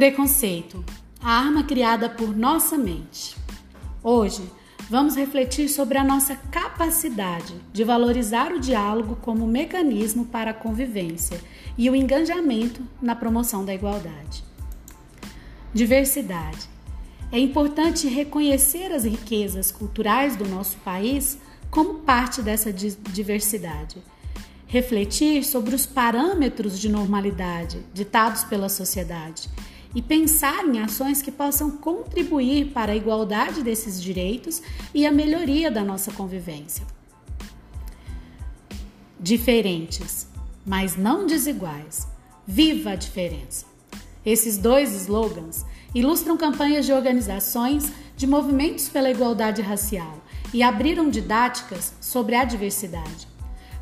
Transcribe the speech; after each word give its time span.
Preconceito, 0.00 0.82
a 1.20 1.30
arma 1.30 1.62
criada 1.62 2.08
por 2.08 2.34
nossa 2.34 2.78
mente. 2.78 3.36
Hoje, 4.02 4.42
vamos 4.88 5.14
refletir 5.14 5.68
sobre 5.68 5.98
a 5.98 6.02
nossa 6.02 6.34
capacidade 6.50 7.54
de 7.70 7.84
valorizar 7.84 8.50
o 8.50 8.58
diálogo 8.58 9.16
como 9.16 9.46
mecanismo 9.46 10.24
para 10.24 10.52
a 10.52 10.54
convivência 10.54 11.38
e 11.76 11.90
o 11.90 11.94
engajamento 11.94 12.82
na 13.02 13.14
promoção 13.14 13.62
da 13.62 13.74
igualdade. 13.74 14.42
Diversidade. 15.74 16.66
É 17.30 17.38
importante 17.38 18.08
reconhecer 18.08 18.92
as 18.92 19.04
riquezas 19.04 19.70
culturais 19.70 20.34
do 20.34 20.48
nosso 20.48 20.78
país 20.78 21.36
como 21.70 21.96
parte 21.96 22.40
dessa 22.40 22.72
diversidade. 22.72 24.02
Refletir 24.66 25.44
sobre 25.44 25.74
os 25.74 25.84
parâmetros 25.84 26.78
de 26.78 26.88
normalidade 26.88 27.84
ditados 27.92 28.44
pela 28.44 28.70
sociedade 28.70 29.50
e 29.94 30.00
pensar 30.00 30.64
em 30.64 30.80
ações 30.80 31.20
que 31.20 31.30
possam 31.30 31.70
contribuir 31.70 32.72
para 32.72 32.92
a 32.92 32.96
igualdade 32.96 33.62
desses 33.62 34.00
direitos 34.00 34.62
e 34.94 35.06
a 35.06 35.12
melhoria 35.12 35.70
da 35.70 35.82
nossa 35.82 36.12
convivência. 36.12 36.86
Diferentes, 39.18 40.26
mas 40.64 40.96
não 40.96 41.26
desiguais. 41.26 42.06
Viva 42.46 42.90
a 42.90 42.96
diferença! 42.96 43.66
Esses 44.24 44.58
dois 44.58 44.92
slogans 44.92 45.64
ilustram 45.94 46.36
campanhas 46.36 46.86
de 46.86 46.92
organizações 46.92 47.90
de 48.16 48.26
movimentos 48.26 48.88
pela 48.88 49.10
igualdade 49.10 49.62
racial 49.62 50.18
e 50.52 50.62
abriram 50.62 51.08
didáticas 51.08 51.94
sobre 52.00 52.34
a 52.34 52.44
diversidade. 52.44 53.28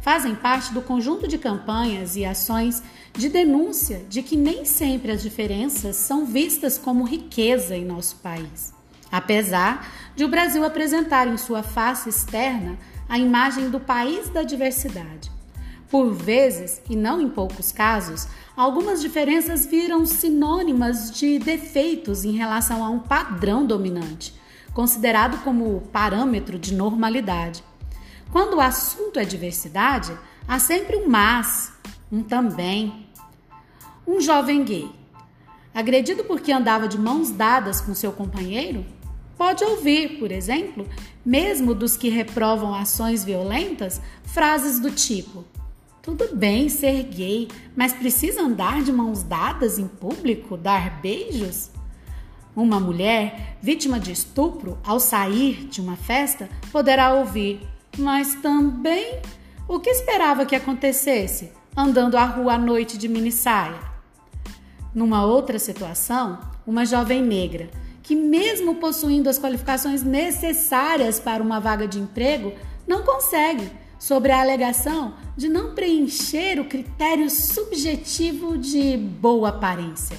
Fazem 0.00 0.34
parte 0.34 0.72
do 0.72 0.80
conjunto 0.80 1.26
de 1.26 1.38
campanhas 1.38 2.16
e 2.16 2.24
ações 2.24 2.82
de 3.12 3.28
denúncia 3.28 4.02
de 4.08 4.22
que 4.22 4.36
nem 4.36 4.64
sempre 4.64 5.10
as 5.10 5.22
diferenças 5.22 5.96
são 5.96 6.24
vistas 6.24 6.78
como 6.78 7.04
riqueza 7.04 7.76
em 7.76 7.84
nosso 7.84 8.16
país. 8.16 8.72
Apesar 9.10 9.92
de 10.14 10.24
o 10.24 10.28
Brasil 10.28 10.64
apresentar 10.64 11.26
em 11.26 11.36
sua 11.36 11.62
face 11.62 12.08
externa 12.08 12.78
a 13.08 13.18
imagem 13.18 13.70
do 13.70 13.80
país 13.80 14.28
da 14.28 14.42
diversidade. 14.42 15.30
Por 15.90 16.12
vezes, 16.12 16.82
e 16.88 16.94
não 16.94 17.20
em 17.20 17.30
poucos 17.30 17.72
casos, 17.72 18.28
algumas 18.54 19.00
diferenças 19.00 19.64
viram 19.64 20.04
sinônimas 20.04 21.10
de 21.10 21.38
defeitos 21.38 22.24
em 22.24 22.32
relação 22.32 22.84
a 22.84 22.90
um 22.90 22.98
padrão 22.98 23.66
dominante, 23.66 24.34
considerado 24.74 25.42
como 25.42 25.80
parâmetro 25.90 26.58
de 26.58 26.74
normalidade. 26.74 27.64
Quando 28.30 28.56
o 28.56 28.60
assunto 28.60 29.18
é 29.18 29.24
diversidade, 29.24 30.16
há 30.46 30.58
sempre 30.58 30.96
um 30.96 31.08
mas, 31.08 31.72
um 32.12 32.22
também, 32.22 33.06
um 34.06 34.20
jovem 34.20 34.64
gay, 34.64 34.90
agredido 35.74 36.24
porque 36.24 36.52
andava 36.52 36.88
de 36.88 36.98
mãos 36.98 37.30
dadas 37.30 37.80
com 37.80 37.94
seu 37.94 38.12
companheiro, 38.12 38.84
pode 39.36 39.64
ouvir, 39.64 40.18
por 40.18 40.30
exemplo, 40.30 40.86
mesmo 41.24 41.74
dos 41.74 41.96
que 41.96 42.08
reprovam 42.08 42.74
ações 42.74 43.24
violentas, 43.24 44.00
frases 44.24 44.78
do 44.80 44.90
tipo: 44.90 45.44
Tudo 46.02 46.34
bem 46.34 46.68
ser 46.68 47.04
gay, 47.04 47.48
mas 47.74 47.92
precisa 47.92 48.42
andar 48.42 48.82
de 48.82 48.92
mãos 48.92 49.22
dadas 49.22 49.78
em 49.78 49.86
público, 49.86 50.56
dar 50.56 51.00
beijos? 51.00 51.70
Uma 52.54 52.80
mulher 52.80 53.56
vítima 53.62 54.00
de 54.00 54.10
estupro, 54.10 54.78
ao 54.84 54.98
sair 54.98 55.66
de 55.66 55.80
uma 55.80 55.96
festa, 55.96 56.48
poderá 56.72 57.14
ouvir: 57.14 57.60
Mas 57.98 58.36
também 58.36 59.20
o 59.66 59.80
que 59.80 59.90
esperava 59.90 60.46
que 60.46 60.54
acontecesse 60.54 61.50
andando 61.76 62.16
à 62.16 62.24
rua 62.24 62.54
à 62.54 62.58
noite 62.58 62.96
de 62.96 63.08
mini 63.08 63.32
saia? 63.32 63.80
Numa 64.94 65.24
outra 65.26 65.58
situação, 65.58 66.38
uma 66.66 66.86
jovem 66.86 67.22
negra 67.22 67.68
que, 68.02 68.14
mesmo 68.14 68.76
possuindo 68.76 69.28
as 69.28 69.38
qualificações 69.38 70.02
necessárias 70.02 71.20
para 71.20 71.42
uma 71.42 71.60
vaga 71.60 71.86
de 71.86 71.98
emprego, 71.98 72.54
não 72.86 73.02
consegue, 73.02 73.70
sobre 73.98 74.30
a 74.30 74.40
alegação 74.40 75.14
de 75.36 75.48
não 75.48 75.74
preencher 75.74 76.60
o 76.60 76.64
critério 76.64 77.28
subjetivo 77.28 78.56
de 78.56 78.96
boa 78.96 79.48
aparência. 79.48 80.16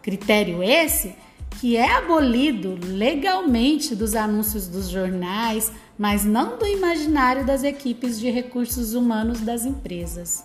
Critério 0.00 0.62
esse 0.62 1.14
que 1.60 1.76
é 1.76 1.96
abolido 1.96 2.78
legalmente 2.82 3.94
dos 3.96 4.14
anúncios 4.14 4.68
dos 4.68 4.88
jornais, 4.88 5.72
mas 5.98 6.24
não 6.24 6.56
do 6.56 6.66
imaginário 6.66 7.44
das 7.44 7.64
equipes 7.64 8.18
de 8.20 8.30
recursos 8.30 8.94
humanos 8.94 9.40
das 9.40 9.64
empresas. 9.64 10.44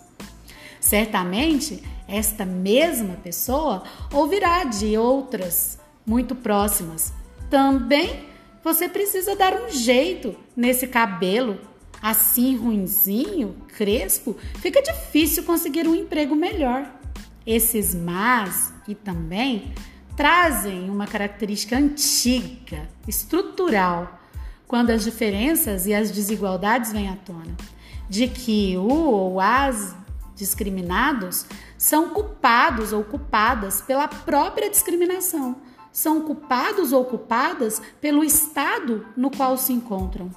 Certamente, 0.79 1.83
esta 2.07 2.45
mesma 2.45 3.13
pessoa 3.15 3.83
ouvirá 4.11 4.63
de 4.63 4.97
outras 4.97 5.79
muito 6.05 6.35
próximas. 6.35 7.13
Também 7.49 8.25
você 8.63 8.89
precisa 8.89 9.35
dar 9.35 9.53
um 9.53 9.69
jeito 9.69 10.35
nesse 10.55 10.87
cabelo 10.87 11.59
assim 12.01 12.57
ruinzinho, 12.57 13.55
crespo, 13.77 14.35
fica 14.55 14.81
difícil 14.81 15.43
conseguir 15.43 15.87
um 15.87 15.95
emprego 15.95 16.35
melhor. 16.35 16.91
Esses 17.45 17.93
mas 17.93 18.73
e 18.87 18.95
também 18.95 19.71
trazem 20.15 20.89
uma 20.89 21.07
característica 21.07 21.77
antiga, 21.77 22.87
estrutural, 23.07 24.19
quando 24.67 24.89
as 24.89 25.03
diferenças 25.03 25.85
e 25.85 25.93
as 25.93 26.11
desigualdades 26.11 26.91
vêm 26.91 27.09
à 27.09 27.15
tona, 27.15 27.55
de 28.09 28.27
que 28.27 28.77
o 28.77 28.87
ou 28.87 29.39
as 29.39 29.95
discriminados 30.35 31.45
são 31.77 32.09
culpados 32.09 32.91
ou 32.91 33.03
culpadas 33.03 33.81
pela 33.81 34.07
própria 34.07 34.69
discriminação, 34.69 35.55
são 35.91 36.21
culpados 36.21 36.91
ou 36.91 37.05
culpadas 37.05 37.81
pelo 38.01 38.23
estado 38.23 39.05
no 39.15 39.29
qual 39.29 39.57
se 39.57 39.71
encontram. 39.71 40.31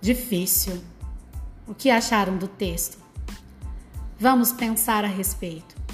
Difícil. 0.00 0.82
O 1.66 1.74
que 1.74 1.90
acharam 1.90 2.38
do 2.38 2.48
texto? 2.48 2.96
Vamos 4.18 4.52
pensar 4.52 5.04
a 5.04 5.08
respeito. 5.08 5.85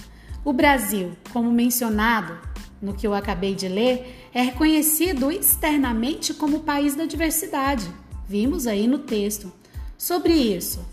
O 0.44 0.52
Brasil, 0.52 1.12
como 1.32 1.50
mencionado 1.50 2.38
no 2.80 2.94
que 2.94 3.06
eu 3.06 3.14
acabei 3.14 3.54
de 3.54 3.68
ler, 3.68 4.28
é 4.34 4.42
reconhecido 4.42 5.30
externamente 5.30 6.34
como 6.34 6.60
país 6.60 6.94
da 6.94 7.04
diversidade. 7.04 7.88
Vimos 8.28 8.66
aí 8.66 8.86
no 8.86 8.98
texto. 8.98 9.52
Sobre 9.96 10.32
isso, 10.32 10.84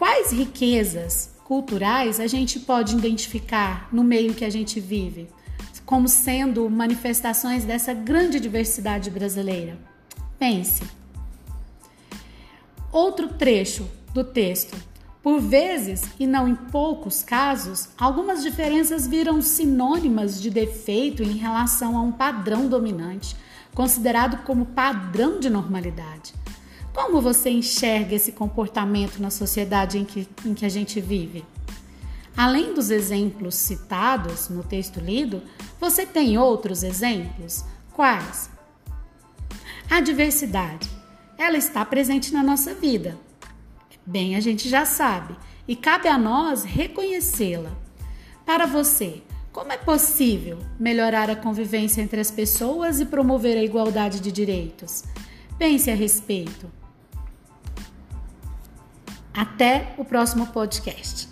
Quais 0.00 0.32
riquezas 0.32 1.30
culturais 1.44 2.20
a 2.20 2.26
gente 2.26 2.58
pode 2.58 2.96
identificar 2.96 3.86
no 3.92 4.02
meio 4.02 4.32
que 4.32 4.46
a 4.46 4.48
gente 4.48 4.80
vive 4.80 5.28
como 5.84 6.08
sendo 6.08 6.70
manifestações 6.70 7.66
dessa 7.66 7.92
grande 7.92 8.40
diversidade 8.40 9.10
brasileira? 9.10 9.76
Pense. 10.38 10.82
Outro 12.90 13.28
trecho 13.34 13.86
do 14.14 14.24
texto. 14.24 14.74
Por 15.22 15.38
vezes, 15.38 16.02
e 16.18 16.26
não 16.26 16.48
em 16.48 16.54
poucos 16.54 17.22
casos, 17.22 17.90
algumas 17.98 18.42
diferenças 18.42 19.06
viram 19.06 19.42
sinônimas 19.42 20.40
de 20.40 20.48
defeito 20.48 21.22
em 21.22 21.36
relação 21.36 21.96
a 21.96 22.00
um 22.00 22.10
padrão 22.10 22.68
dominante, 22.68 23.36
considerado 23.74 24.42
como 24.44 24.64
padrão 24.64 25.38
de 25.38 25.50
normalidade. 25.50 26.32
Como 26.94 27.20
você 27.20 27.50
enxerga 27.50 28.14
esse 28.14 28.32
comportamento 28.32 29.20
na 29.20 29.30
sociedade 29.30 29.98
em 29.98 30.04
que, 30.06 30.26
em 30.44 30.54
que 30.54 30.64
a 30.64 30.70
gente 30.70 31.00
vive? 31.00 31.44
Além 32.34 32.72
dos 32.72 32.90
exemplos 32.90 33.56
citados 33.56 34.48
no 34.48 34.64
texto 34.64 35.00
lido, 35.00 35.42
você 35.78 36.06
tem 36.06 36.38
outros 36.38 36.82
exemplos? 36.82 37.62
Quais? 37.92 38.48
A 39.90 40.00
diversidade. 40.00 40.88
Ela 41.36 41.58
está 41.58 41.84
presente 41.84 42.32
na 42.32 42.42
nossa 42.42 42.72
vida. 42.72 43.18
Bem, 44.04 44.36
a 44.36 44.40
gente 44.40 44.68
já 44.68 44.84
sabe 44.84 45.36
e 45.68 45.76
cabe 45.76 46.08
a 46.08 46.18
nós 46.18 46.64
reconhecê-la. 46.64 47.70
Para 48.44 48.66
você, 48.66 49.22
como 49.52 49.72
é 49.72 49.76
possível 49.76 50.58
melhorar 50.78 51.30
a 51.30 51.36
convivência 51.36 52.02
entre 52.02 52.20
as 52.20 52.30
pessoas 52.30 53.00
e 53.00 53.06
promover 53.06 53.56
a 53.56 53.62
igualdade 53.62 54.20
de 54.20 54.32
direitos? 54.32 55.04
Pense 55.58 55.90
a 55.90 55.94
respeito. 55.94 56.70
Até 59.32 59.94
o 59.96 60.04
próximo 60.04 60.48
podcast. 60.48 61.29